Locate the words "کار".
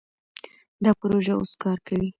1.63-1.77